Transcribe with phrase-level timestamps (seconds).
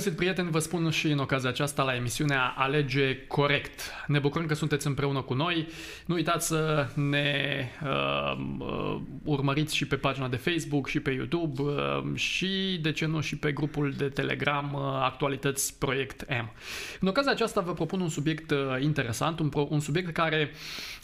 [0.00, 3.80] Bun găsit, prieteni, vă spun și în ocazia aceasta la emisiunea Alege Corect.
[4.06, 5.68] Ne bucurăm că sunteți împreună cu noi.
[6.06, 11.62] Nu uitați să ne uh, uh, urmăriți și pe pagina de Facebook și pe YouTube
[11.62, 16.52] uh, și, de ce nu, și pe grupul de Telegram uh, Actualități Proiect M.
[17.00, 20.50] În ocazia aceasta vă propun un subiect uh, interesant, un, pro- un subiect care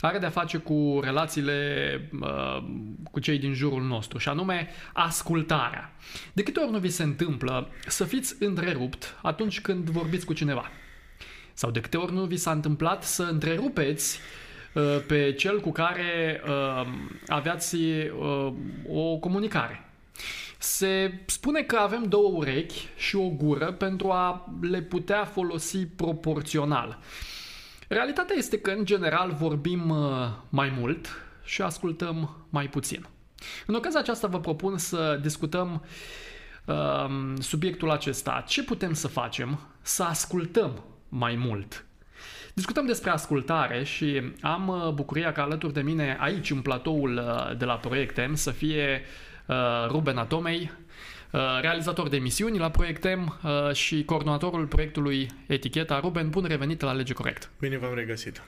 [0.00, 2.64] are de-a face cu relațiile uh,
[3.10, 5.94] cu cei din jurul nostru și anume ascultarea.
[6.32, 8.85] De câte ori nu vi se întâmplă să fiți întrerupt
[9.22, 10.70] atunci când vorbiți cu cineva?
[11.52, 14.18] Sau de câte ori nu vi s-a întâmplat să întrerupeți
[14.72, 16.86] uh, pe cel cu care uh,
[17.26, 18.52] aveați uh,
[18.88, 19.90] o comunicare?
[20.58, 26.98] Se spune că avem două urechi și o gură pentru a le putea folosi proporțional.
[27.88, 31.08] Realitatea este că, în general, vorbim uh, mai mult
[31.44, 33.06] și ascultăm mai puțin.
[33.66, 35.88] În ocazia aceasta vă propun să discutăm uh,
[37.38, 38.44] subiectul acesta.
[38.46, 41.86] Ce putem să facem să ascultăm mai mult?
[42.56, 47.56] Discutăm despre ascultare și am uh, bucuria ca alături de mine aici în platoul uh,
[47.56, 49.02] de la Proiectem să fie
[49.46, 49.56] uh,
[49.88, 50.70] Ruben Atomei,
[51.30, 56.00] uh, realizator de emisiuni la Proiectem uh, și coordonatorul proiectului Eticheta.
[56.00, 57.50] Ruben, bun revenit la Lege Corect!
[57.60, 58.42] Bine v-am regăsit!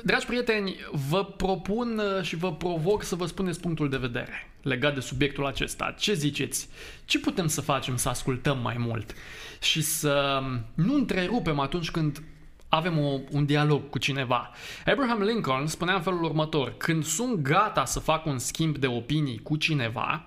[0.00, 0.76] Uh, Dragi prieteni,
[1.08, 5.46] vă propun uh, și vă provoc să vă spuneți punctul de vedere legat de subiectul
[5.46, 5.94] acesta.
[5.98, 6.68] Ce ziceți?
[7.04, 9.14] Ce putem să facem să ascultăm mai mult
[9.60, 10.42] și să
[10.74, 12.22] nu întrerupem atunci când
[12.68, 14.50] avem o, un dialog cu cineva.
[14.86, 19.40] Abraham Lincoln spunea în felul următor, când sunt gata să fac un schimb de opinii
[19.42, 20.26] cu cineva,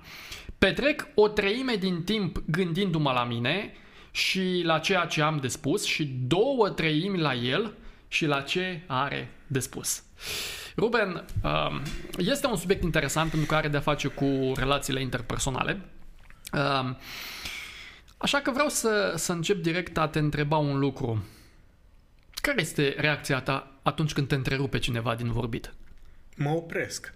[0.57, 3.73] petrec o treime din timp gândindu-mă la mine
[4.11, 7.73] și la ceea ce am de spus și două treimi la el
[8.13, 10.03] și la ce are de spus.
[10.77, 11.81] Ruben, um,
[12.17, 15.79] este un subiect interesant pentru că are de-a face cu relațiile interpersonale.
[16.53, 16.97] Um,
[18.17, 21.25] așa că vreau să, să încep direct a te întreba un lucru.
[22.33, 25.73] Care este reacția ta atunci când te întrerupe cineva din vorbit?
[26.35, 27.13] Mă opresc.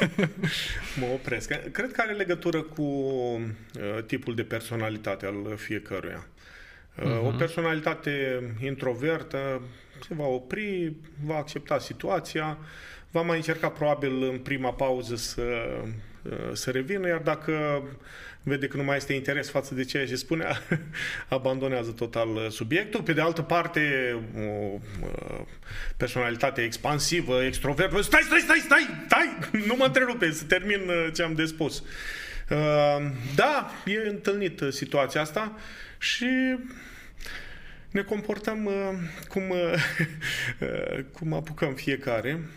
[1.00, 1.48] mă opresc.
[1.72, 3.48] Cred că are legătură cu uh,
[4.06, 6.26] tipul de personalitate al fiecăruia.
[6.96, 7.26] Uh, uh-huh.
[7.26, 9.60] O personalitate introvertă
[10.08, 10.92] se va opri,
[11.24, 12.58] va accepta situația,
[13.10, 15.42] va mai încerca probabil în prima pauză să,
[16.22, 17.82] uh, să revină, iar dacă
[18.48, 20.62] vede că nu mai este interes față de ceea ce spunea,
[21.28, 23.02] abandonează total subiectul.
[23.02, 24.78] Pe de altă parte, o
[25.96, 31.22] personalitate expansivă, extrovertă, stai, stai, stai, stai, stai, nu mă întrerupe, să termin uh, ce
[31.22, 31.82] am de spus.
[32.50, 32.56] Uh,
[33.34, 35.58] da, e întâlnit situația asta
[35.98, 36.56] și
[37.96, 38.72] ne comportăm uh,
[39.28, 39.42] cum,
[41.18, 42.48] cum apucăm fiecare,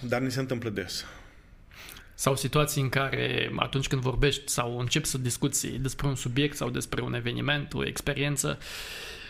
[0.00, 1.04] dar ne se întâmplă des.
[2.14, 6.70] Sau situații în care atunci când vorbești sau începi să discuți despre un subiect sau
[6.70, 8.58] despre un eveniment, o experiență,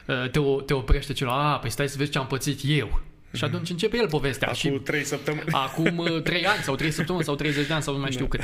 [0.07, 3.03] te, te oprește celălalt, a, păi stai să vezi ce am pățit eu.
[3.33, 4.49] Și atunci începe el povestea.
[4.49, 5.45] Acum și trei săptămâni.
[5.51, 8.41] Acum trei ani sau trei săptămâni sau 30 de ani sau nu mai știu cât.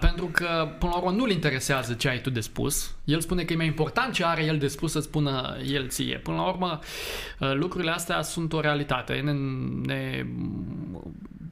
[0.00, 2.94] pentru că, până la urmă, nu-l interesează ce ai tu de spus.
[3.04, 6.16] El spune că e mai important ce are el de spus să spună el ție.
[6.16, 6.78] Până la urmă,
[7.38, 9.14] lucrurile astea sunt o realitate.
[9.14, 9.32] Ne,
[9.84, 10.26] ne,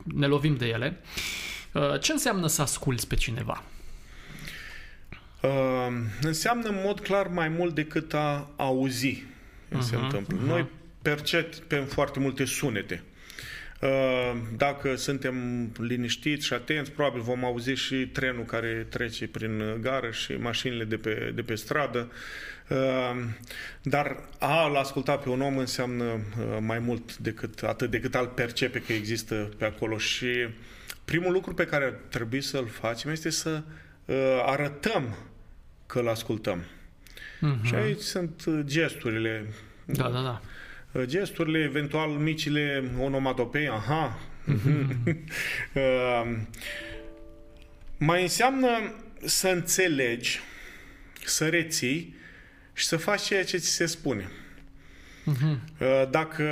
[0.05, 1.01] ne lovim de ele.
[1.77, 3.63] Uh, ce înseamnă să asculți pe cineva?
[5.43, 5.51] Uh,
[6.21, 10.37] înseamnă în mod clar mai mult decât a auzi uh-huh, se întâmplă.
[10.37, 10.47] Uh-huh.
[10.47, 10.67] Noi
[11.09, 13.03] percepem foarte multe sunete.
[13.81, 15.35] Uh, dacă suntem
[15.79, 20.97] liniștiți și atenți, probabil vom auzi și trenul care trece prin gară și mașinile de
[20.97, 22.13] pe, de pe stradă.
[22.69, 23.25] Uh,
[23.83, 26.21] dar a-l asculta pe un om înseamnă uh,
[26.61, 30.49] mai mult decât atât decât al percepe că există pe acolo și
[31.05, 33.63] primul lucru pe care ar trebui să-l facem este să
[34.05, 34.17] uh,
[34.47, 35.17] arătăm
[35.87, 36.61] că îl ascultăm.
[36.61, 37.63] Uh-huh.
[37.63, 39.47] Și aici sunt uh, gesturile.
[39.85, 40.41] Da, da, da.
[40.97, 44.19] Uh, gesturile, eventual micile onomatopei, aha.
[44.47, 44.87] Uh-huh.
[45.75, 46.37] uh,
[47.99, 48.95] mai înseamnă
[49.25, 50.41] să înțelegi,
[51.25, 52.17] să reții
[52.73, 54.29] și să faci ceea ce ți se spune.
[55.33, 55.59] Uh-huh.
[56.11, 56.45] Dacă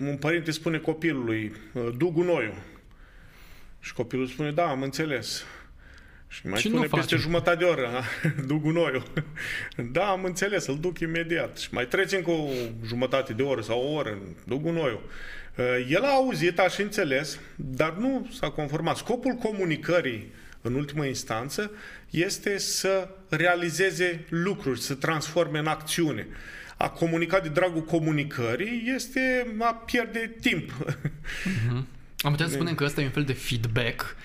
[0.00, 2.62] un părinte spune copilului, uh, du gunoiul,
[3.80, 5.44] și copilul spune, da, am înțeles.
[6.30, 7.18] Și mai și spune peste facem.
[7.18, 7.88] jumătate de oră,
[8.46, 9.02] duc gunoiul.
[9.92, 11.58] da, am înțeles, îl duc imediat.
[11.58, 12.48] Și mai trecem cu o
[12.86, 15.02] jumătate de oră sau o oră, duc gunoiul.
[15.56, 18.96] Uh, el a auzit, a și înțeles, dar nu s-a conformat.
[18.96, 21.70] Scopul comunicării, în ultimă instanță,
[22.10, 26.26] este să realizeze lucruri, să transforme în acțiune.
[26.76, 30.70] A comunica de dragul comunicării este a pierde timp.
[30.70, 31.84] Uh-huh.
[32.22, 34.16] Am putea să spunem că ăsta e un fel de feedback, um,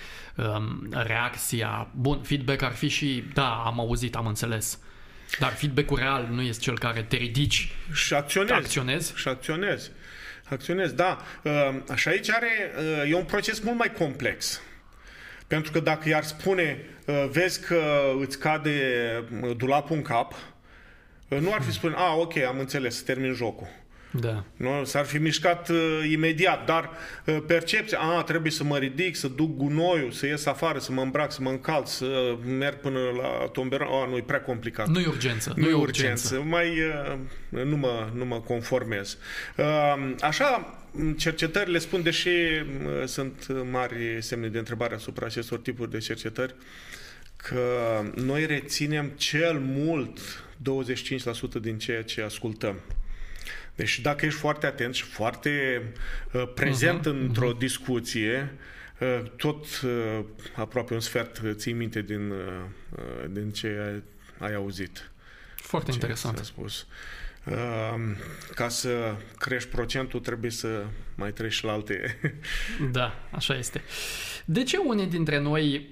[0.89, 1.87] reacția.
[1.95, 4.79] Bun, feedback ar fi și, da, am auzit, am înțeles.
[5.39, 8.53] Dar feedback-ul real nu este cel care te ridici și acționezi.
[8.53, 9.13] acționezi.
[9.15, 9.91] Și acționezi.
[10.49, 11.21] Acționezi, da.
[11.43, 11.51] Uh,
[11.95, 12.71] Și aici are,
[13.03, 14.61] uh, e un proces mult mai complex.
[15.47, 18.79] Pentru că dacă i-ar spune, uh, vezi că îți cade
[19.41, 20.33] uh, dulapul în cap,
[21.27, 23.67] uh, nu ar fi spune, a, ok, am înțeles, termin jocul.
[24.19, 24.43] Da.
[24.55, 24.83] Nu?
[24.83, 26.89] S-ar fi mișcat uh, imediat, dar
[27.25, 31.01] uh, percepția, a, trebuie să mă ridic, să duc gunoiul, să ies afară, să mă
[31.01, 34.87] îmbrac, să mă încalț, să merg până la tomberon, a, nu, e prea complicat.
[34.87, 35.53] Nu e urgență.
[35.55, 39.17] Nu e urgență, mai uh, nu mă, nu mă conformez.
[39.57, 40.79] Uh, Așa,
[41.17, 42.63] cercetările spun, deși uh,
[43.05, 46.55] sunt mari semne de întrebare asupra acestor tipuri de cercetări,
[47.35, 47.61] că
[48.15, 50.19] noi reținem cel mult
[51.59, 52.79] 25% din ceea ce ascultăm.
[53.75, 55.83] Deci dacă ești foarte atent și foarte
[56.31, 57.57] uh, prezent uh-huh, într-o uh-huh.
[57.57, 58.53] discuție,
[58.99, 60.19] uh, tot uh,
[60.55, 62.37] aproape un sfert uh, ții minte din, uh,
[62.89, 64.03] uh, din ce ai,
[64.47, 65.11] ai auzit.
[65.55, 66.37] Foarte ce interesant.
[66.37, 66.87] s-a spus.
[67.45, 68.15] Uh,
[68.55, 70.85] ca să crești procentul, trebuie să
[71.15, 72.19] mai treci și la alte.
[72.91, 73.81] Da, așa este.
[74.45, 75.89] De ce unii dintre noi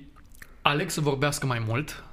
[0.62, 2.04] aleg să vorbească mai mult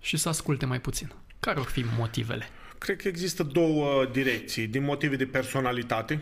[0.00, 1.12] și să asculte mai puțin?
[1.40, 2.48] Care ar fi motivele?
[2.80, 4.66] Cred că există două direcții.
[4.66, 6.20] Din motive de personalitate,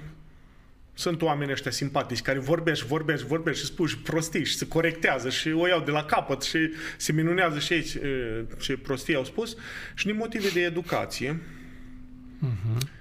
[0.94, 5.31] sunt oameni ăștia simpatici care vorbesc, vorbesc, vorbesc și spun și prostii și se corectează
[5.31, 9.25] și o iau de la capăt și se minunează și ei ce, ce prostii au
[9.25, 9.56] spus.
[9.94, 11.40] Și din motive de educație,
[12.43, 12.98] Uh-huh.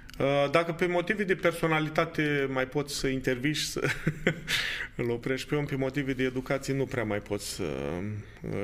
[0.50, 3.80] Dacă pe motive de personalitate mai poți să intervii și să
[4.96, 7.64] îl oprești pe om, pe motive de educație nu prea mai poți să,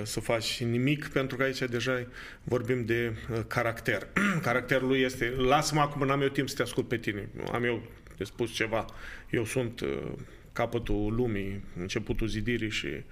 [0.02, 2.06] să faci nimic, pentru că aici deja
[2.42, 4.06] vorbim de uh, caracter.
[4.42, 7.82] Caracterul lui este, lasă-mă acum, n-am eu timp să te ascult pe tine, am eu
[8.16, 8.84] de spus ceva,
[9.30, 10.12] eu sunt uh,
[10.52, 13.02] capătul lumii, începutul zidirii și uh,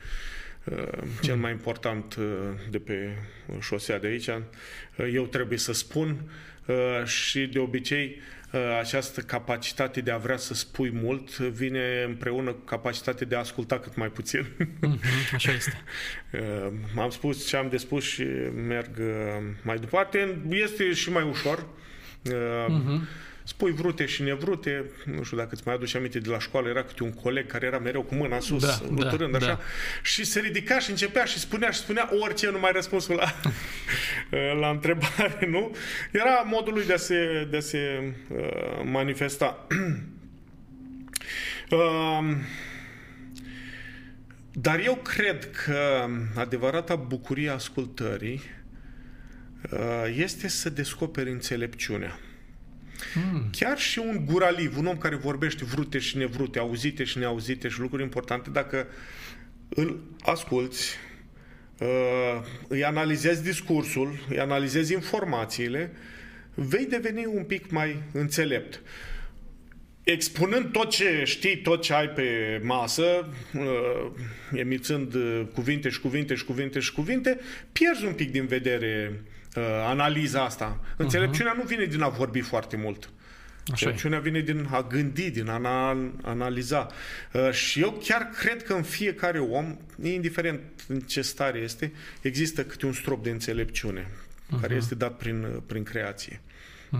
[1.20, 2.24] cel mai important uh,
[2.70, 3.16] de pe
[3.60, 4.42] șosea de aici, uh,
[5.12, 6.30] eu trebuie să spun
[6.66, 8.20] uh, și de obicei
[8.52, 13.38] uh, această capacitate de a vrea să spui mult vine împreună cu capacitatea de a
[13.38, 14.46] asculta cât mai puțin.
[14.58, 15.34] Uh-huh.
[15.34, 15.82] Așa este.
[16.32, 16.72] Uh,
[17.02, 18.24] am spus ce am de spus și
[18.66, 19.06] merg uh,
[19.62, 20.42] mai departe.
[20.48, 21.58] Este și mai ușor.
[21.58, 23.00] Uh, Uh-huh.
[23.44, 26.82] Spui vrute și nevrute, nu știu dacă îți mai aduci aminte de la școală, era
[26.82, 29.60] câte un coleg care era mereu cu mâna sus, Da, luturând da, așa, da.
[30.02, 33.34] și se ridica și începea și spunea și spunea orice, numai răspunsul la,
[34.60, 35.76] la întrebare, nu?
[36.12, 39.66] Era modul lui de a se, de a se uh, manifesta.
[41.70, 42.36] uh,
[44.52, 48.42] dar eu cred că adevărata bucurie a ascultării
[49.72, 52.18] uh, este să descoperi înțelepciunea.
[53.14, 53.50] Mm.
[53.50, 57.80] Chiar și un guraliv, un om care vorbește vrute și nevrute, auzite și neauzite și
[57.80, 58.86] lucruri importante, dacă
[59.68, 60.96] îl asculți,
[61.78, 65.92] uh, îi analizezi discursul, îi analizezi informațiile,
[66.54, 68.80] vei deveni un pic mai înțelept.
[70.04, 74.10] Expunând tot ce știi, tot ce ai pe masă, uh,
[74.52, 77.38] emițând uh, cuvinte și cuvinte și cuvinte și cuvinte,
[77.72, 79.22] pierzi un pic din vedere
[79.56, 80.80] uh, analiza asta.
[80.96, 83.04] Înțelepciunea nu vine din a vorbi foarte mult.
[83.04, 83.10] Așa
[83.66, 83.70] e.
[83.70, 86.86] Înțelepciunea vine din a gândi, din a ana- analiza.
[87.32, 92.64] Uh, Și eu chiar cred că în fiecare om, indiferent în ce stare este, există
[92.64, 94.08] câte un strop de înțelepciune
[94.60, 96.40] care este dat prin, uh, prin creație.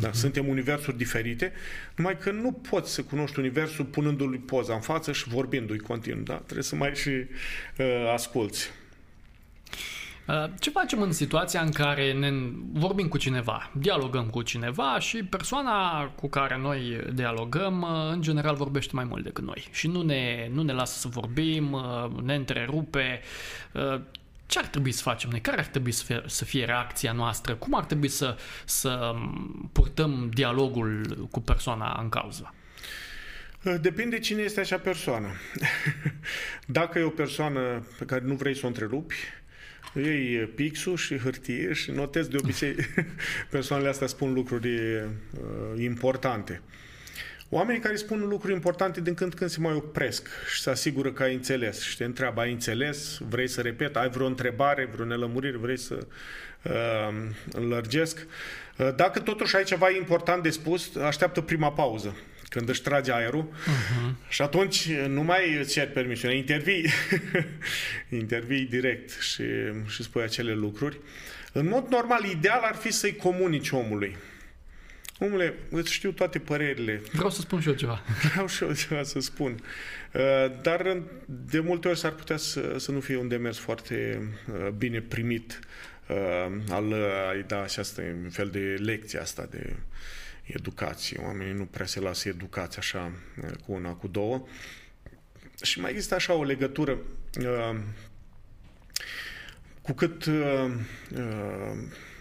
[0.01, 1.53] Da, suntem universuri diferite,
[1.97, 6.23] numai că nu poți să cunoști universul punându-lui poza în față și vorbindu-i continuu.
[6.23, 6.35] Da?
[6.35, 8.71] Trebuie să mai și uh, asculți.
[10.27, 12.31] Uh, Ce facem în situația în care ne
[12.73, 18.55] vorbim cu cineva, dialogăm cu cineva și persoana cu care noi dialogăm uh, în general
[18.55, 22.35] vorbește mai mult decât noi și nu ne, nu ne lasă să vorbim, uh, ne
[22.35, 23.21] întrerupe.
[23.73, 24.01] Uh,
[24.47, 25.41] Ce ar trebui să facem noi?
[25.41, 27.55] Care ar trebui să fie, să fie reacția noastră?
[27.55, 29.15] Cum ar trebui să, să
[29.73, 32.55] purtăm dialogul cu persoana în cauză?
[33.65, 35.29] Uh, Depinde cine este acea persoană.
[36.67, 39.15] Dacă e o persoană pe care nu vrei să o întrerupi,
[39.95, 42.75] iei pixul și hârtie și notezi de obicei.
[43.51, 45.03] Persoanele astea spun lucruri uh,
[45.77, 46.61] importante.
[47.55, 51.13] Oamenii care spun lucruri importante din când în când se mai opresc și se asigură
[51.13, 51.81] că ai înțeles.
[51.81, 56.07] Și te întreabă, ai înțeles, vrei să repet, ai vreo întrebare, vreo nelămurire, vrei să
[56.63, 56.73] uh,
[57.53, 58.27] înlărgesc.
[58.77, 62.17] Uh, dacă totuși ai ceva important de spus, așteaptă prima pauză
[62.53, 64.29] când își trage aerul uh-huh.
[64.29, 66.91] și atunci nu mai îți ceri permisiune, intervii,
[68.23, 69.45] intervii direct și,
[69.89, 71.01] și spui acele lucruri.
[71.53, 74.17] În mod normal, ideal ar fi să-i comunici omului.
[75.19, 78.03] Omule, îți știu toate părerile, Vreau să spun și eu ceva.
[78.33, 79.53] Vreau și eu ceva să spun.
[80.13, 80.21] Uh,
[80.63, 85.01] Dar de multe ori s-ar putea să, să nu fie un demers foarte uh, bine
[85.01, 85.59] primit
[86.09, 86.93] uh, al,
[87.31, 89.77] ai da și asta e un fel de lecție asta de
[90.57, 91.21] educație.
[91.23, 93.13] Oamenii nu prea se lasă educați așa
[93.67, 94.47] cu una, cu două.
[95.63, 96.99] Și mai există așa o legătură
[97.41, 97.79] uh,
[99.83, 100.71] cu cât uh,
[101.17, 101.77] uh,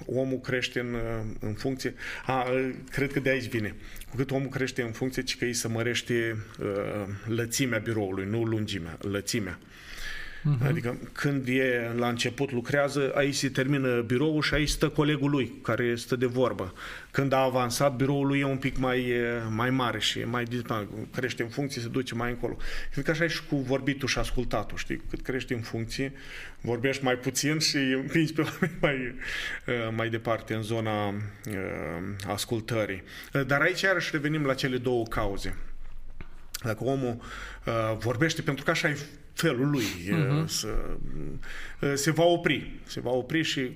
[0.06, 1.94] omul crește în, uh, în funcție,
[2.26, 2.48] a,
[2.90, 3.76] cred că de aici vine,
[4.10, 8.44] cu cât omul crește în funcție, ci că îi să mărește uh, lățimea biroului, nu
[8.44, 9.60] lungimea, lățimea.
[10.42, 10.68] Uh-huh.
[10.68, 15.54] Adică când e la început lucrează, aici se termină biroul și aici stă colegul lui
[15.62, 16.74] care stă de vorbă.
[17.12, 19.14] Când a avansat, biroul lui e un pic mai,
[19.50, 20.46] mai mare și mai
[21.16, 22.58] crește în funcție, se duce mai încolo.
[22.92, 25.02] Cred că așa e și cu vorbitul și ascultatul, știi?
[25.10, 26.14] Cât crești în funcție,
[26.62, 29.16] vorbești mai puțin și împingi pe oameni mai,
[29.96, 31.14] mai departe în zona uh,
[32.28, 33.04] ascultării.
[33.48, 35.58] Dar aici iarăși revenim la cele două cauze.
[36.64, 37.22] Dacă omul
[37.66, 38.98] uh, vorbește pentru că așa e
[39.34, 40.46] felul lui, uh-huh.
[40.46, 40.68] să,
[41.82, 42.72] uh, se va opri.
[42.84, 43.72] Se va opri și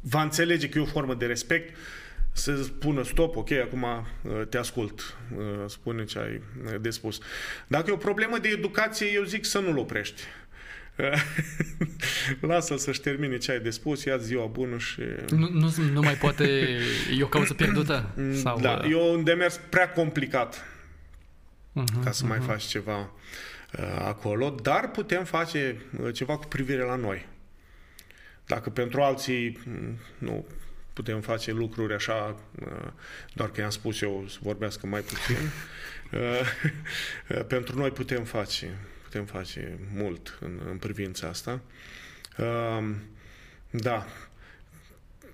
[0.00, 1.76] va înțelege că e o formă de respect
[2.32, 6.42] să spună stop, ok, acum uh, te ascult, uh, spune ce ai
[6.80, 7.18] de spus.
[7.66, 10.22] Dacă e o problemă de educație, eu zic să nu-l oprești.
[12.40, 15.00] Lasă-l să-și termine ce ai de spus, ia ziua bună și...
[15.30, 16.44] Nu, nu, nu mai poate...
[17.18, 18.10] E o cauză pierdută?
[18.16, 18.60] Mm, Sau...
[18.60, 20.64] Da, e un demers prea complicat
[21.80, 22.28] uh-huh, ca să uh-huh.
[22.28, 27.26] mai faci ceva uh, acolo, dar putem face uh, ceva cu privire la noi.
[28.46, 30.46] Dacă pentru alții mm, nu
[30.92, 32.90] putem face lucruri așa, uh,
[33.34, 35.36] doar că i-am spus eu să vorbească mai puțin,
[36.20, 41.60] uh, pentru noi putem face, putem face mult în, în privința asta.
[42.38, 42.90] Uh,
[43.70, 44.06] da,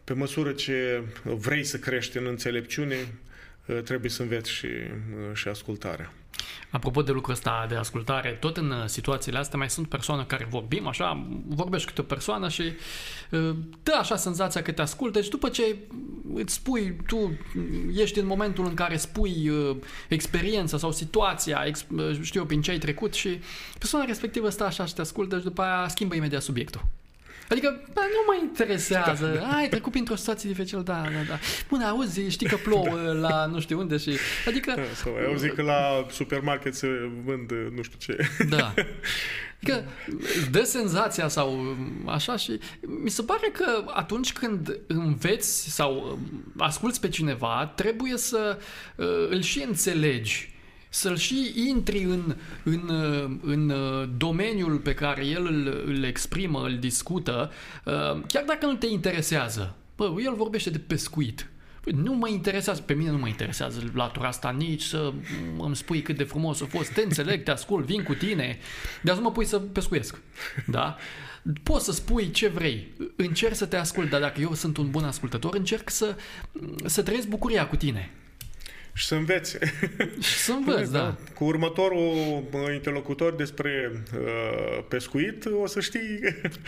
[0.05, 2.97] pe măsură ce vrei să crești în înțelepciune,
[3.85, 4.69] trebuie să înveți și,
[5.35, 6.13] și ascultarea.
[6.71, 10.47] Apropo de lucrul ăsta de ascultare, tot în uh, situațiile astea mai sunt persoane care
[10.51, 12.63] vorbim, așa, vorbești cu o persoană și
[13.31, 15.77] uh, dă așa senzația că te ascultă și după ce
[16.35, 17.39] îți spui, tu
[17.95, 19.77] ești în momentul în care spui uh,
[20.09, 21.65] experiența sau situația,
[22.23, 23.41] știu eu, prin ce ai trecut și
[23.79, 26.98] persoana respectivă stă așa și te ascultă și după aia schimbă imediat subiectul.
[27.49, 29.27] Adică, bă, nu mă interesează.
[29.27, 29.57] Da, da.
[29.57, 31.39] Ai trecut printr-o situație dificilă, da, da, da.
[31.69, 33.13] Bun, auzi, știi că plouă da.
[33.13, 34.11] la nu știu unde și...
[34.47, 34.73] Adică...
[34.77, 36.89] Da, sau auzi că la supermarket se
[37.25, 38.29] vând nu știu ce.
[38.49, 38.75] Da.
[39.63, 39.85] Adică
[40.51, 41.77] dă senzația sau
[42.07, 42.59] așa și
[43.03, 46.19] mi se pare că atunci când înveți sau
[46.57, 48.59] asculți pe cineva, trebuie să
[48.97, 50.58] uh, îl și înțelegi
[50.89, 52.91] să-l și intri în, în,
[53.43, 53.73] în
[54.17, 57.51] domeniul pe care el îl, îl exprimă, îl discută,
[57.85, 59.77] uh, chiar dacă nu te interesează.
[59.97, 61.51] Bă, el vorbește de pescuit.
[61.81, 65.13] Păi nu mă interesează, pe mine nu mă interesează latura asta nici să
[65.59, 68.59] îmi spui cât de frumos a fost, te înțeleg, te ascult, vin cu tine,
[69.03, 70.21] dar să mă pui să pescuiesc.
[70.67, 70.97] Da?
[71.63, 75.05] Poți să spui ce vrei, încerc să te ascult, dar dacă eu sunt un bun
[75.05, 76.17] ascultător, încerc să,
[76.85, 78.11] să trăiesc bucuria cu tine
[79.01, 79.59] și să înveți.
[80.21, 81.17] Și să înveți, da.
[81.35, 86.21] Cu următorul interlocutor despre uh, pescuit o să știi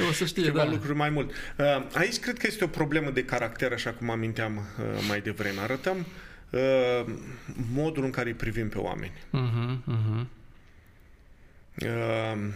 [0.09, 0.71] o să știe, ceva da.
[0.71, 1.31] lucruri mai mult.
[1.31, 5.61] Uh, aici cred că este o problemă de caracter, așa cum aminteam uh, mai devreme.
[5.61, 6.07] Arătăm
[6.51, 7.15] uh,
[7.73, 9.13] modul în care îi privim pe oameni.
[9.13, 10.27] Uh-huh, uh-huh.
[11.75, 12.53] Uh,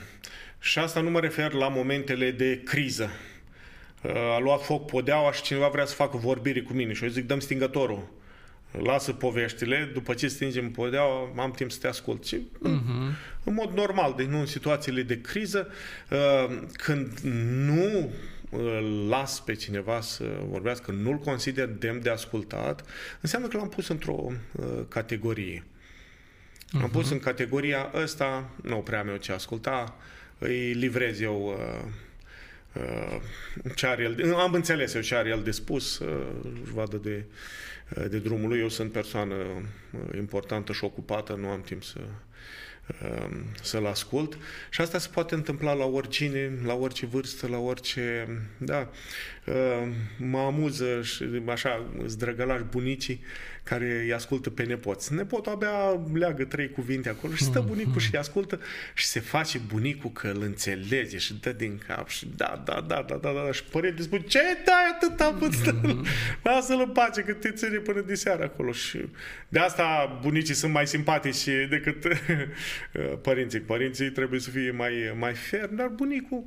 [0.60, 3.10] și asta nu mă refer la momentele de criză.
[4.02, 7.10] Uh, a luat foc podeaua și cineva vrea să facă vorbire cu mine și eu
[7.10, 8.08] zic dăm stingătorul
[8.82, 12.24] lasă poveștile, după ce stingem podeaua, am timp să te ascult.
[12.24, 13.44] Și, uh-huh.
[13.44, 15.68] în mod normal, deci nu în situațiile de criză,
[16.10, 17.18] uh, când
[17.66, 18.10] nu
[19.08, 22.84] las pe cineva să vorbească, nu-l consider demn de ascultat,
[23.20, 25.64] înseamnă că l-am pus într-o uh, categorie.
[25.64, 26.82] Uh-huh.
[26.82, 29.96] Am pus în categoria ăsta, nu prea meu ce asculta,
[30.38, 31.90] îi livrez eu uh, uh,
[33.74, 36.26] ce are el, am înțeles eu ce are el de spus, uh,
[36.62, 37.24] își vadă de
[37.88, 38.60] Eh, de drumul lui.
[38.60, 42.00] Eu sunt persoană eh, importantă și ocupată, nu am timp să
[43.02, 43.28] eh,
[43.62, 44.38] să-l ascult
[44.70, 48.28] și asta se poate întâmpla la oricine, la orice vârstă, la orice...
[48.58, 48.90] Da,
[50.16, 53.20] mă amuză și așa, zdrăgălași bunicii
[53.64, 55.14] care îi ascultă pe nepoți.
[55.14, 57.98] Nepotul abia leagă trei cuvinte acolo și stă mm, bunicul mm.
[57.98, 58.60] și îi ascultă
[58.94, 63.04] și se face bunicul că îl înțelege și dă din cap și da, da, da,
[63.08, 65.80] da, da, da, și părinte spune, ce dai atâta puțin?
[65.82, 66.04] Mm.
[66.42, 68.98] Lasă-l în pace că te ține până de seară acolo și
[69.48, 72.06] de asta bunicii sunt mai simpatici decât
[73.26, 73.60] părinții.
[73.60, 76.44] Părinții trebuie să fie mai, mai fermi, dar bunicul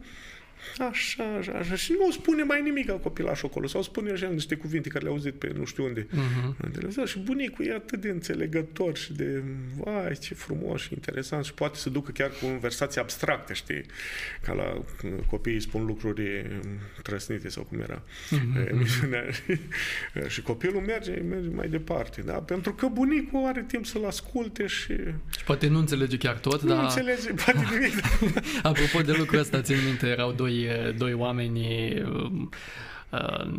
[0.89, 1.75] Așa, așa, așa.
[1.75, 3.67] Și nu spune mai nimic copilașul acolo.
[3.67, 6.07] Sau spune așa niște cuvinte care le-au auzit pe nu știu unde.
[6.07, 7.05] Uh-huh.
[7.05, 9.43] Și bunicul e atât de înțelegător și de,
[9.77, 11.45] vai, ce frumos și interesant.
[11.45, 13.83] Și poate să ducă chiar cu conversații abstracte, știi?
[14.41, 14.83] Ca la
[15.29, 16.45] copiii spun lucruri
[17.01, 18.69] trăsnite sau cum era uh-huh.
[18.69, 19.23] emisiunea.
[20.33, 22.21] și copilul merge, merge mai departe.
[22.21, 22.33] Da?
[22.33, 24.93] Pentru că bunicul are timp să-l asculte și...
[25.37, 26.83] Și poate nu înțelege chiar tot, nu dar...
[26.83, 27.93] înțelege, poate nimic.
[28.69, 30.46] Apropo de lucrul ăsta, țin minte, erau doi
[30.97, 31.67] doi oameni
[33.11, 33.51] uh,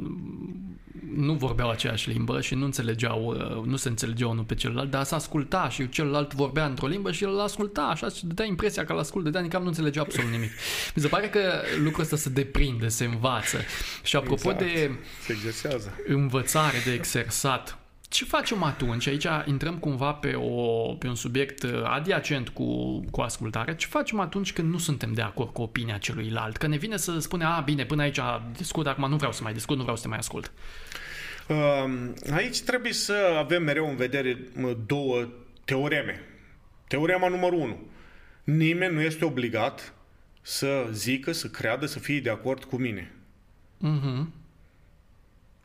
[1.14, 5.04] nu vorbeau aceeași limbă și nu înțelegeau, uh, nu se înțelegeau unul pe celălalt, dar
[5.04, 8.92] să asculta și celălalt vorbea într-o limbă și el asculta așa și dădea impresia că
[8.92, 10.50] l-ascultă, dar nici nu înțelegea absolut nimic.
[10.94, 11.40] Mi se pare că
[11.82, 13.58] lucrul ăsta se deprinde, se învață.
[14.02, 14.58] Și apropo exact.
[14.58, 14.90] de
[15.24, 15.92] se exersează.
[16.06, 17.77] învățare, de exersat,
[18.08, 19.06] ce facem atunci?
[19.06, 23.74] Aici intrăm cumva pe, o, pe un subiect uh, adiacent cu, cu ascultarea.
[23.74, 26.56] Ce facem atunci când nu suntem de acord cu opinia celuilalt?
[26.56, 28.18] Că ne vine să spune, a, bine, până aici
[28.56, 30.52] discut, acum nu vreau să mai discut, nu vreau să te mai ascult.
[31.48, 34.38] Um, aici trebuie să avem mereu în vedere
[34.86, 35.28] două
[35.64, 36.20] teoreme.
[36.86, 37.78] Teorema numărul unu.
[38.44, 39.94] Nimeni nu este obligat
[40.42, 43.12] să zică, să creadă, să fie de acord cu mine.
[43.78, 44.26] Mm-hmm.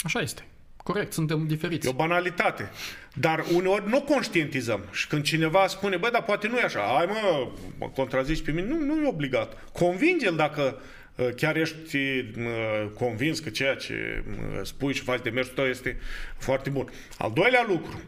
[0.04, 0.48] Așa este.
[0.84, 1.88] Corect, suntem diferiți.
[1.88, 2.72] E o banalitate.
[3.14, 4.86] Dar uneori nu conștientizăm.
[4.92, 7.48] Și când cineva spune, bă, dar poate nu e așa, hai mă,
[7.80, 9.72] mă contrazici pe mine, nu, nu e obligat.
[9.72, 10.82] Convinge-l dacă
[11.16, 15.66] uh, chiar ești uh, convins că ceea ce uh, spui și faci de mersul tău
[15.66, 15.98] este
[16.38, 16.92] foarte bun.
[17.18, 18.02] Al doilea lucru,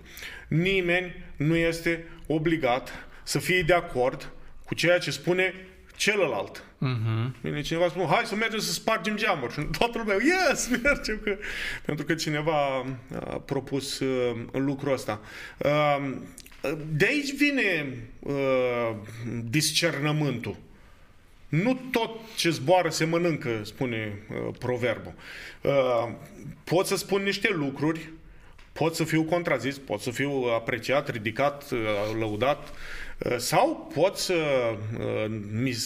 [0.48, 4.32] nimeni nu este obligat să fie de acord
[4.66, 5.54] cu ceea ce spune
[5.96, 6.58] celălalt.
[6.60, 7.42] Uh-huh.
[7.42, 9.54] Bine, cineva spune, hai să mergem să spargem geamuri.
[9.54, 11.20] Și toată lumea, yes, mergem.
[11.24, 11.38] Că...
[11.86, 12.86] Pentru că cineva
[13.20, 15.22] a propus uh, lucrul ăsta.
[15.58, 16.12] Uh,
[16.92, 18.96] de aici vine uh,
[19.44, 20.56] discernământul.
[21.50, 25.14] Nu tot ce zboară se mănâncă, spune uh, proverbul.
[25.62, 26.10] Uh,
[26.64, 28.10] pot să spun niște lucruri,
[28.74, 31.80] pot să fiu contrazis, pot să fiu apreciat, ridicat, uh,
[32.20, 32.74] lăudat, Uh,
[33.38, 34.34] sau pot să
[35.00, 35.78] uh, mi,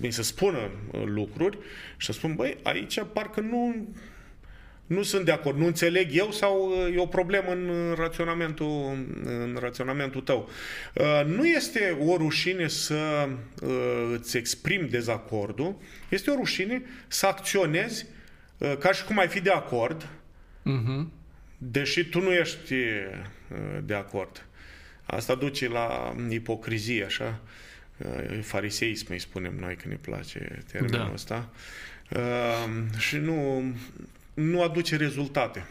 [0.00, 1.58] mi se spună uh, lucruri
[1.96, 3.88] și să spun, băi, aici parcă nu,
[4.86, 10.20] nu sunt de acord, nu înțeleg eu sau e o problemă în raționamentul, în raționamentul
[10.20, 10.48] tău.
[11.26, 13.28] Nu este o rușine să
[14.12, 15.76] îți exprimi dezacordul,
[16.08, 18.06] este o rușine să acționezi
[18.78, 21.06] ca și cum ai fi de acord, uh-huh.
[21.58, 22.74] deși tu nu ești
[23.84, 24.44] de acord.
[25.10, 27.40] Asta duce la ipocrizie, așa,
[28.42, 31.10] fariseism, îi spunem noi, când ne place termenul da.
[31.12, 31.48] ăsta,
[32.10, 33.62] uh, și nu,
[34.34, 35.66] nu aduce rezultate.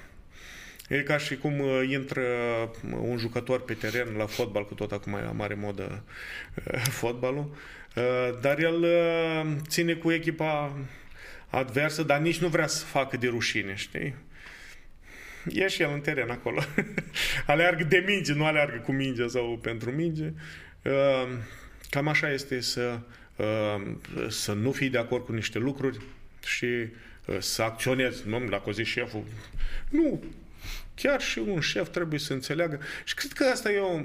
[0.88, 2.24] E ca și cum uh, intră
[3.02, 6.04] un jucător pe teren la fotbal, că tot acum e mare modă
[6.56, 7.56] uh, fotbalul,
[8.42, 8.86] dar el
[9.68, 10.78] ține cu echipa
[11.50, 14.16] adversă, dar nici nu vrea să facă de rușine, știi?
[15.64, 16.64] e și el în teren acolo.
[17.46, 20.32] aleargă de minge, nu aleargă cu minge sau pentru minge.
[20.82, 21.44] Ehm,
[21.90, 23.00] cam așa este să,
[23.36, 26.00] ehm, să nu fii de acord cu niște lucruri
[26.46, 26.92] și eh,
[27.40, 28.28] să acționezi.
[28.28, 29.24] Nu, dacă o zi șeful,
[29.90, 30.24] nu,
[30.96, 32.80] chiar și un șef trebuie să înțeleagă.
[33.04, 34.00] Și cred că asta e o...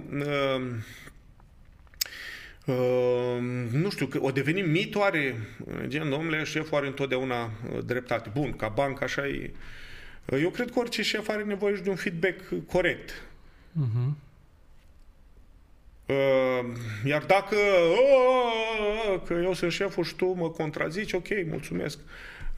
[2.67, 3.39] Uh,
[3.71, 5.37] nu știu, o devenim mitoare,
[5.87, 8.31] gen, domnule, șeful are întotdeauna eh, dreptate.
[8.33, 9.51] Bun, ca bancă așa e,
[10.33, 13.23] eu cred că orice șef are nevoie și de un feedback corect.
[13.73, 14.13] Uh-huh.
[17.05, 17.57] Iar dacă
[17.91, 21.99] uh, că eu sunt șeful și tu mă contrazici, ok, mulțumesc.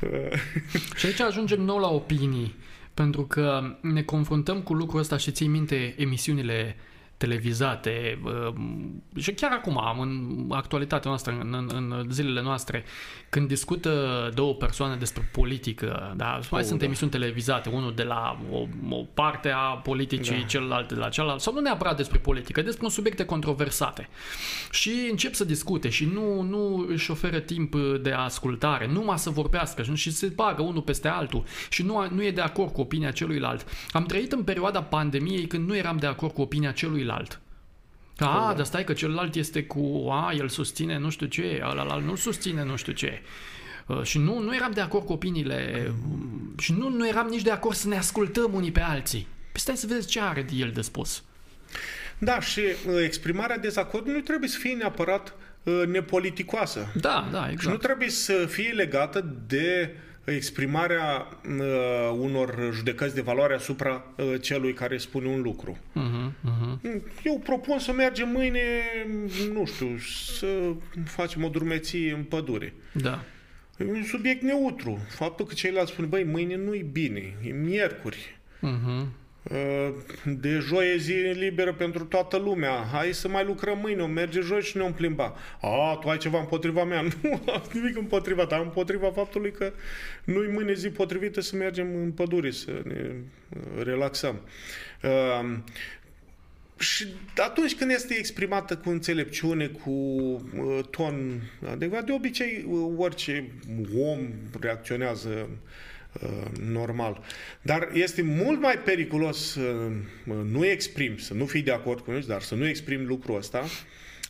[0.01, 0.39] Uh.
[0.99, 2.55] Și aici ajungem nou la opinii,
[2.95, 6.77] pentru că ne confruntăm cu lucrul ăsta și ții minte emisiunile
[7.17, 12.85] televizate um, și chiar acum, în actualitatea noastră, în, în zilele noastre,
[13.29, 16.85] când discută două persoane despre politică, da, mai oh, sunt da.
[16.85, 20.47] emisiuni televizate, unul de la o, o parte a politicii, da.
[20.47, 24.09] celălalt de la cealaltă, sau nu neapărat despre politică, despre un subiecte controversate.
[24.71, 29.83] Și încep să discute și nu, nu își oferă timp de ascultare, numai să vorbească
[29.95, 33.67] și se bagă unul peste altul și nu, nu e de acord cu opinia celuilalt.
[33.91, 37.05] Am trăit în perioada pandemiei când nu eram de acord cu opinia celuilalt.
[38.19, 42.15] A, dar stai că celălalt este cu, a, el susține nu știu ce, ălalt nu
[42.15, 43.23] susține nu știu ce.
[43.87, 46.55] Uh, și nu, nu eram de acord cu opiniile mm.
[46.59, 49.27] și nu, nu eram nici de acord să ne ascultăm unii pe alții.
[49.53, 51.23] Păi stai să vezi ce are de el de spus.
[52.19, 56.93] Da, și uh, exprimarea dezacordului nu trebuie să fie neapărat uh, nepoliticoasă.
[56.95, 57.61] Da, da, exact.
[57.61, 59.97] Și nu trebuie să fie legată de
[60.33, 65.77] exprimarea uh, unor judecăți de valoare asupra uh, celui care spune un lucru.
[65.77, 67.01] Uh-huh, uh-huh.
[67.25, 68.61] Eu propun să mergem mâine,
[69.53, 69.99] nu știu,
[70.37, 70.47] să
[71.05, 72.75] facem o drumeție în pădure.
[72.93, 73.25] Da.
[73.79, 74.99] E un subiect neutru.
[75.09, 78.39] Faptul că ceilalți spun, băi, mâine nu-i bine, e miercuri.
[78.63, 79.07] Uh-huh.
[80.25, 82.89] De joi e zi liberă pentru toată lumea.
[82.93, 85.37] Hai să mai lucrăm mâine, o merge joi și ne om plimba.
[85.61, 87.03] A, tu ai ceva împotriva mea.
[87.23, 89.73] Nu am nimic împotriva ta, am împotriva faptului că
[90.25, 93.11] nu-i mâine zi potrivită să mergem în pădure, să ne
[93.49, 94.41] uh, relaxăm.
[95.03, 95.59] Uh,
[96.79, 97.07] și
[97.37, 103.51] atunci când este exprimată cu înțelepciune, cu uh, ton adecvat, de obicei uh, orice
[103.99, 104.29] om
[104.61, 105.49] reacționează uh,
[106.61, 107.25] normal.
[107.63, 109.91] Dar este mult mai periculos să
[110.25, 113.65] nu exprim, să nu fii de acord cu noi, dar să nu exprim lucrul ăsta,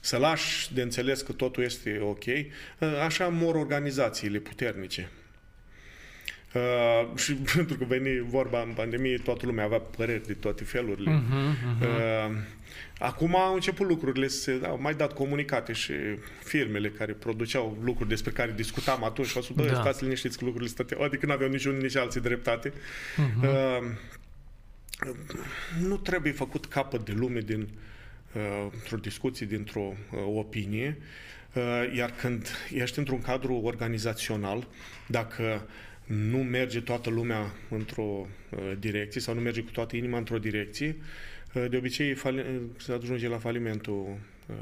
[0.00, 2.24] să lași de înțeles că totul este ok.
[3.04, 5.10] Așa mor organizațiile puternice.
[6.54, 11.10] Uh, și pentru că veni vorba în pandemie, toată lumea avea păreri de toate felurile.
[11.10, 12.30] Uh-huh, uh-huh.
[12.30, 12.36] Uh,
[12.98, 14.60] acum au început lucrurile să se...
[14.66, 15.92] Au mai dat comunicate și
[16.44, 19.80] firmele care produceau lucruri despre care discutam atunci și au spus, da.
[19.80, 22.70] stați liniștiți că lucrurile stăteau, adică nu aveau nici unii, nici alții dreptate.
[22.70, 23.42] Uh-huh.
[23.42, 23.86] Uh,
[25.80, 27.68] nu trebuie făcut capăt de lume din
[28.32, 30.98] uh, într-o discuție, dintr-o uh, opinie,
[31.52, 34.66] uh, iar când ești într-un cadru organizațional,
[35.06, 35.66] dacă
[36.06, 40.96] nu merge toată lumea într-o uh, direcție sau nu merge cu toată inima într-o direcție,
[41.54, 42.44] uh, de obicei fali-
[42.76, 44.56] se ajunge la falimentul uh,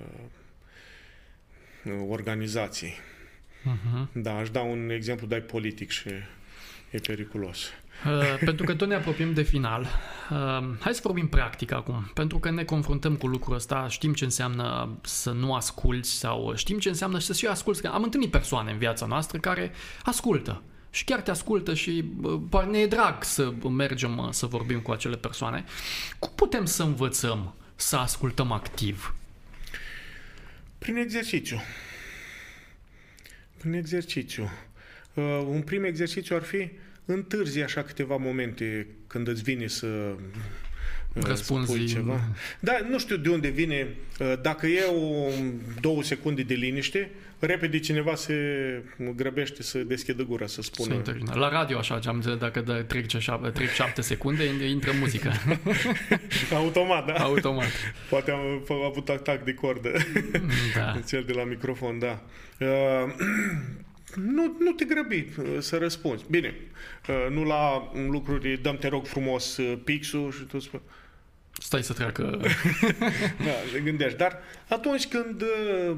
[2.09, 2.93] organizației.
[3.65, 4.13] Uh-huh.
[4.13, 6.09] Da, aș da un exemplu, dai politic și
[6.91, 7.69] e periculos.
[8.07, 9.87] Uh, pentru că tot ne apropiem de final,
[10.31, 12.11] uh, hai să vorbim practic acum.
[12.15, 16.79] Pentru că ne confruntăm cu lucrul ăsta, știm ce înseamnă să nu asculți sau știm
[16.79, 17.87] ce înseamnă să și asculți.
[17.87, 20.63] Am întâlnit persoane în viața noastră care ascultă
[20.95, 22.05] și chiar te ascultă și
[22.71, 25.65] ne e drag să mergem să vorbim cu acele persoane.
[26.19, 29.15] Cum putem să învățăm să ascultăm activ?
[30.79, 31.61] Prin exercițiu.
[33.57, 34.51] Prin exercițiu.
[35.15, 36.71] Uh, un prim exercițiu ar fi
[37.05, 40.15] întârzi așa câteva momente când îți vine să
[41.15, 42.21] uh, răspunzi ceva.
[42.61, 43.89] Da, nu știu de unde vine.
[44.21, 45.29] Uh, dacă e o
[45.81, 48.35] două secunde de liniște, repede cineva se
[49.17, 51.03] grăbește să deschidă gura, să spună.
[51.05, 53.07] Să La radio așa, am dacă trec,
[53.53, 55.33] trec 7 secunde, intră muzică.
[56.55, 57.13] Automat, da?
[57.13, 57.71] Automat.
[58.11, 59.91] Poate am avut atac de cordă.
[60.75, 61.01] Da.
[61.09, 62.23] Cel de la microfon, da.
[62.59, 63.13] Uh,
[64.37, 66.25] nu, nu te grăbi uh, să răspunzi.
[66.31, 66.55] Bine,
[67.09, 70.81] uh, nu la lucruri, dăm te rog frumos uh, pixul și tu spui,
[71.59, 72.41] Stai să treacă.
[73.47, 74.19] da, le gândești.
[74.19, 74.39] Dar
[74.69, 75.97] atunci când uh,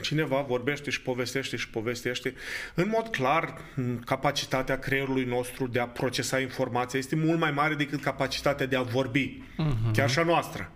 [0.00, 2.34] cineva vorbește și povestește și povestește,
[2.74, 3.60] în mod clar,
[4.04, 8.82] capacitatea creierului nostru de a procesa informația este mult mai mare decât capacitatea de a
[8.82, 9.42] vorbi.
[9.42, 9.92] Uh-huh.
[9.92, 10.72] Chiar și a noastră.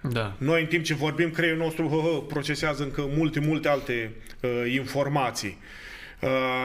[0.00, 0.34] Da.
[0.38, 4.72] Noi, în timp ce vorbim, creierul nostru hă, hă, procesează încă multe, multe alte uh,
[4.72, 5.58] informații.
[5.60, 5.89] Uh,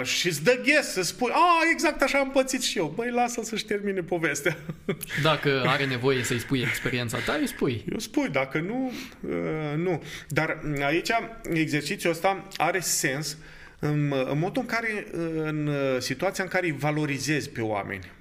[0.03, 2.93] și îți dă ghes să spui, a, exact așa am pățit și eu.
[2.95, 4.57] Băi, lasă să-și termine povestea.
[5.23, 7.85] Dacă are nevoie să-i spui experiența ta, îi spui.
[7.91, 8.91] Eu spui, dacă nu,
[9.21, 10.03] uh, nu.
[10.27, 11.09] Dar aici
[11.53, 13.37] exercițiul ăsta are sens
[13.79, 15.07] în, în modul în care,
[15.43, 18.11] în situația în care îi valorizezi pe oameni.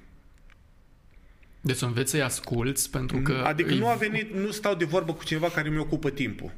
[1.61, 3.43] Deci să înveți să-i asculți pentru că...
[3.45, 3.77] Adică îi...
[3.77, 6.51] nu a venit, nu stau de vorbă cu cineva care mi ocupă timpul.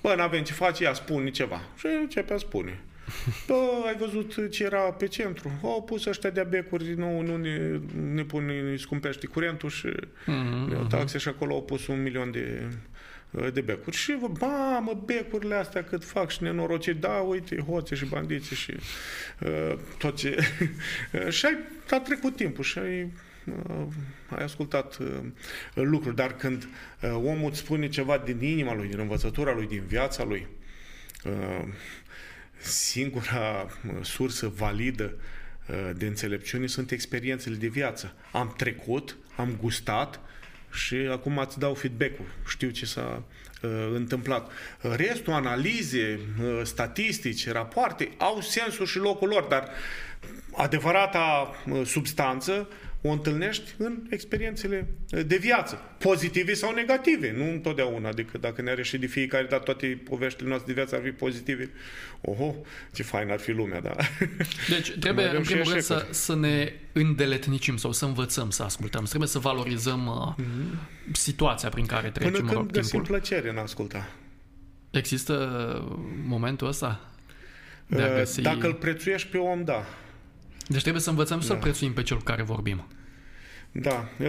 [0.00, 1.60] Bă, n-avem ce face, ia, spune ceva.
[1.78, 2.80] Și începe a spune.
[3.46, 3.54] Bă,
[3.86, 5.58] ai văzut ce era pe centru?
[5.62, 7.80] Au pus ăștia de becuri, nu, nu ne,
[8.12, 10.88] ne pun, ne scumpește curentul și mm-hmm.
[10.88, 12.68] taxe și acolo au pus un milion de
[13.52, 13.96] de becuri.
[13.96, 14.10] Și,
[14.80, 18.72] mă, becurile astea cât fac și nenorociri, da, uite, hoțe și bandiți și
[19.40, 20.38] uh, tot ce...
[21.36, 21.58] și ai,
[21.90, 23.10] a trecut timpul și ai,
[23.44, 23.86] uh,
[24.28, 25.06] ai ascultat uh,
[25.74, 26.68] lucruri, dar când
[27.02, 30.46] uh, omul îți spune ceva din inima lui, din învățătura lui, din viața lui,
[31.24, 31.64] uh,
[32.62, 33.66] singura
[34.00, 35.12] sursă validă
[35.68, 38.14] uh, de înțelepciune sunt experiențele de viață.
[38.32, 40.20] Am trecut, am gustat
[40.72, 42.26] și acum îți dau feedback-ul.
[42.48, 43.22] Știu ce s-a
[43.62, 44.50] uh, întâmplat.
[44.80, 49.68] Restul, analize, uh, statistici, rapoarte, au sensul și locul lor, dar
[50.52, 52.68] adevărata uh, substanță
[53.02, 54.86] o întâlnești în experiențele
[55.26, 60.00] de viață, pozitive sau negative, nu întotdeauna, adică dacă ne-ar ieși de fiecare dată toate
[60.04, 61.70] poveștile noastre de viață ar fi pozitive,
[62.20, 62.54] oho,
[62.92, 63.96] ce fain ar fi lumea, da.
[64.74, 69.28] Deci trebuie în primul rând să, să ne îndeletnicim sau să învățăm să ascultăm, trebuie
[69.28, 71.12] să valorizăm mm-hmm.
[71.12, 73.08] situația prin care trecem Până când găsim timpul.
[73.08, 74.08] plăcere în a asculta.
[74.90, 75.34] Există
[76.26, 77.10] momentul ăsta?
[77.86, 78.40] De a găsi...
[78.40, 79.84] Dacă îl prețuiești pe om, da.
[80.72, 81.44] Deci trebuie să învățăm da.
[81.44, 82.84] să-l prețuim pe cel cu care vorbim.
[83.74, 84.08] Da.
[84.18, 84.28] Uh,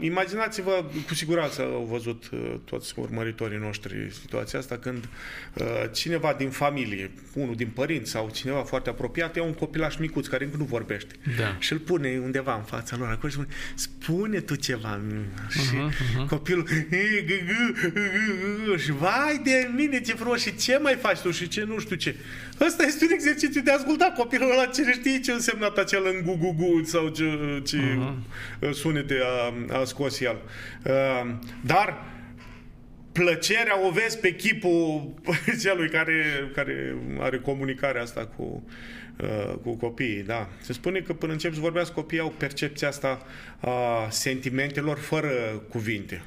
[0.00, 5.08] imaginați-vă, cu siguranță au văzut uh, toți urmăritorii noștri situația asta, când
[5.54, 10.26] uh, cineva din familie, unul din părinți sau cineva foarte apropiat, ia un copilaș micuț
[10.26, 11.56] care încă nu vorbește Da.
[11.58, 15.00] și îl pune undeva în fața lor acolo și spune, spune tu ceva.
[15.50, 16.26] Și Mhm, mhm.
[16.28, 16.66] copilul
[18.78, 21.96] și vai de mine ce frumos și ce mai faci tu și ce nu știu
[21.96, 22.16] ce.
[22.60, 26.22] Ăsta este un exercițiu de a asculta copilul ăla ce știe ce însemnat acel în
[26.26, 27.24] gu gu gu sau ce,
[27.66, 28.22] ce Mhm.
[28.74, 29.18] Sunete
[29.70, 30.36] a, a scos el.
[30.84, 31.34] Uh,
[31.64, 32.12] Dar
[33.12, 35.14] plăcerea o vezi pe chipul
[35.62, 38.66] celui care, care are comunicarea asta cu,
[39.20, 40.48] uh, cu copiii, da.
[40.60, 43.26] Se spune că până încep să vorbească copiii au percepția asta
[43.60, 45.30] a sentimentelor fără
[45.68, 46.22] cuvinte.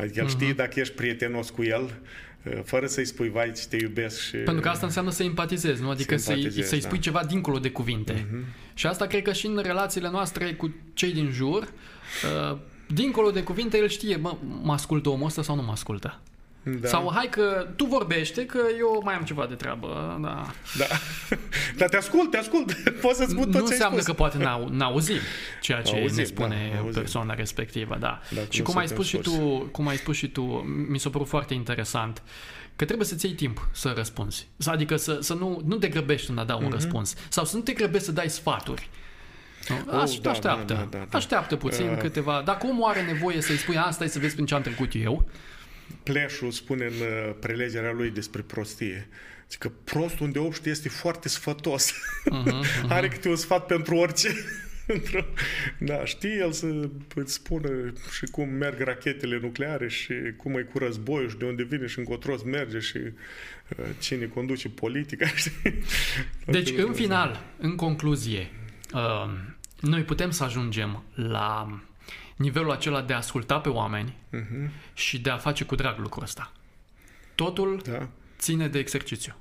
[0.00, 1.90] Adică el știe dacă ești prietenos cu el, uh,
[2.64, 4.36] fără să-i spui, vai, ce te iubesc și...
[4.36, 5.90] Pentru că asta înseamnă să empatizezi, nu?
[5.90, 6.86] Adică să-i, empatizezi, să-i da.
[6.86, 8.44] spui ceva dincolo de cuvinte.
[8.74, 13.42] Și asta cred că și în relațiile noastre cu cei din jur, uh, dincolo de
[13.42, 16.20] cuvinte, el știe, mă, mă ascultă omul ăsta sau nu mă ascultă.
[16.62, 16.88] Da.
[16.88, 20.18] Sau hai că tu vorbește, că eu mai am ceva de treabă.
[20.22, 20.46] Da.
[20.78, 20.86] Da.
[21.80, 22.72] Dar te ascult, te ascult.
[23.02, 24.06] Poți să-ți spun tot nu ce ai înseamnă spus.
[24.06, 25.16] că poate n-au, n-auzim
[25.60, 27.00] ceea ce Auzim, ne spune da, auzim.
[27.00, 28.20] persoana respectivă, da.
[28.30, 30.42] Dacă și nu cum ai, suntem spus și tu, cum ai spus și tu,
[30.88, 32.22] mi s-a părut foarte interesant,
[32.76, 34.48] că trebuie să-ți iei timp să răspunzi.
[34.56, 37.14] Să- Adică să, să nu, nu te grăbești în a da un răspuns.
[37.28, 38.88] Sau să nu te grăbești să dai sfaturi.
[39.68, 39.74] Nu?
[39.76, 39.88] Mhm.
[39.94, 40.72] Oh, Aș, da, așteaptă.
[40.74, 41.16] da, da, da, da.
[41.18, 41.96] Așteaptă puțin Uh.
[41.98, 42.42] câteva.
[42.44, 45.28] Dacă omul are nevoie să-i spui asta, să vezi prin ce am trecut eu.
[46.02, 49.08] Pleșul spune în uh, prelegerea lui despre prostie.
[49.08, 51.92] Zice că prostul unde obște este foarte sfătos.
[51.92, 54.28] Uh-huh, Are câte un sfat pentru orice.
[54.86, 55.24] Într-o-
[55.78, 60.78] da, știe el să îți spună și cum merg rachetele nucleare și cum e cu
[60.78, 65.26] războiul și de unde vine și încotro merge și uh, cine conduce politica.
[65.36, 65.52] știi?
[65.62, 65.82] Deci,
[66.44, 68.50] Toate în lucrurile final, în concluzie,
[68.94, 69.30] uh,
[69.80, 71.80] noi putem să ajungem la
[72.36, 76.22] nivelul acela de a asculta pe oameni Mhm, și de a face cu drag lucrul
[76.22, 76.52] ăsta.
[77.34, 78.08] Totul Da.
[78.40, 79.34] Ține de exercițiu.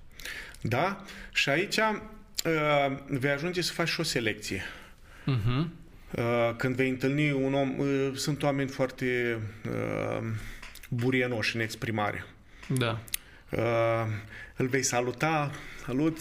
[0.62, 1.04] Da?
[1.34, 4.64] Și aici uh, vei ajunge să faci și o selecție.
[5.28, 5.68] Uh-huh.
[6.12, 10.28] Uh, când vei întâlni un om, uh, sunt oameni foarte uh,
[10.90, 12.26] burienoși în exprimare.
[12.68, 13.02] Da.
[13.50, 14.06] Uh,
[14.56, 15.52] îl vei saluta,
[15.86, 16.18] salut,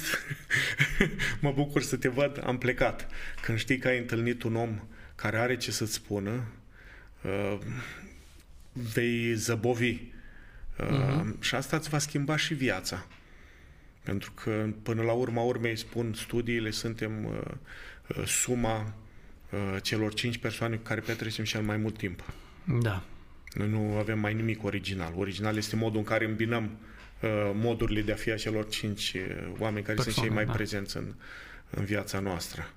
[1.40, 3.08] mă bucur să te văd, am plecat.
[3.42, 4.80] Când știi că ai întâlnit un om
[5.14, 6.44] care are ce să-ți spună,
[7.22, 7.58] uh,
[8.72, 9.96] vei zăbovi.
[10.80, 13.06] Uh, Și asta îți va schimba și viața.
[14.02, 17.40] Pentru că până la urma urmei spun studiile, suntem uh,
[18.16, 18.94] uh, suma
[19.50, 22.24] uh, celor cinci persoane cu care petrecem cel mai mult timp.
[22.80, 23.02] Da.
[23.54, 25.12] Noi nu avem mai nimic original.
[25.16, 26.70] Original este modul în care îmbinăm
[27.20, 30.46] uh, modurile de a fi a celor cinci uh, oameni care sunt Persoane, cei mai
[30.46, 30.52] da.
[30.52, 31.14] prezenți în,
[31.70, 32.70] în viața noastră.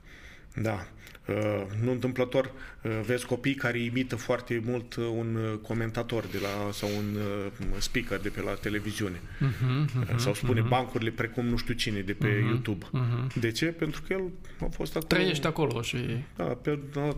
[0.56, 0.88] Da.
[1.28, 1.36] Uh,
[1.84, 2.52] nu întâmplător
[2.84, 7.16] uh, vezi copii care imită foarte mult uh, un uh, comentator de la, sau un
[7.16, 9.20] uh, speaker de pe la televiziune.
[9.20, 12.48] Uh-huh, uh-huh, sau spune bancurile precum nu știu cine de pe Mhm.
[12.48, 12.86] YouTube.
[12.86, 13.34] uh-huh.
[13.40, 13.66] De ce?
[13.66, 14.22] Pentru că el
[14.62, 15.08] a fost acolo.
[15.08, 15.98] Trăiești acolo și...
[16.36, 17.16] Da, pe, a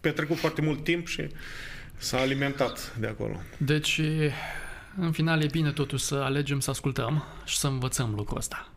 [0.00, 1.26] petrecut foarte mult timp și
[1.96, 3.40] s-a alimentat de acolo.
[3.56, 4.00] Deci,
[4.98, 8.70] în final, e bine totuși să alegem să ascultăm și să învățăm lucrul ăsta.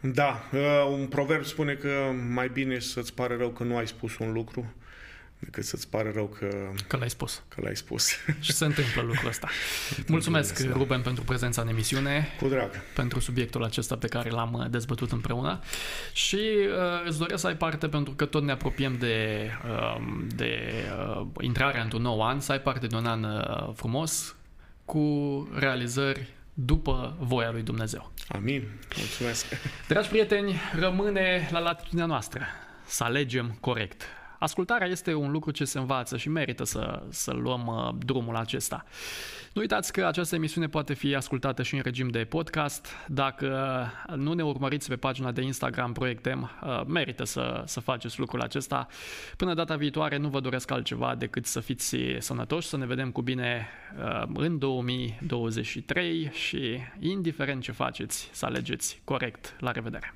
[0.00, 1.88] Da, uh, un proverb spune că
[2.32, 4.72] mai bine să-ți pare rău că nu ai spus un lucru
[5.38, 6.48] decât să-ți pare rău că,
[6.86, 7.42] Că l-ai spus.
[7.48, 8.10] că l-ai spus.
[8.40, 9.48] Și se întâmplă lucrul ăsta.
[10.06, 10.72] Mulțumesc, asta.
[10.72, 12.28] Ruben, pentru prezența în emisiune.
[12.40, 12.70] Cu drag.
[12.94, 15.60] pentru subiectul acesta pe care l-am uh, dezbătut împreună
[16.12, 19.96] și uh, îți doresc să ai parte pentru că tot ne apropiem de, uh,
[20.34, 20.72] de
[21.18, 24.36] uh, intrarea într-un nou an, să ai parte de un an uh, frumos
[24.84, 25.02] cu
[25.58, 26.26] realizări
[26.64, 28.12] după voia lui Dumnezeu.
[28.28, 28.62] Amin.
[28.96, 29.46] Mulțumesc.
[29.88, 32.46] Dragi prieteni, rămâne la latitudinea noastră
[32.86, 34.02] să alegem corect.
[34.38, 38.84] Ascultarea este un lucru ce se învață și merită să, să luăm uh, drumul acesta.
[39.52, 42.86] Nu uitați că această emisiune poate fi ascultată și în regim de podcast.
[43.06, 48.40] Dacă nu ne urmăriți pe pagina de Instagram Proiectem, uh, merită să, să faceți lucrul
[48.40, 48.86] acesta.
[49.36, 53.22] Până data viitoare nu vă doresc altceva decât să fiți sănătoși, să ne vedem cu
[53.22, 59.56] bine uh, în 2023 și indiferent ce faceți, să alegeți corect.
[59.60, 60.14] La revedere!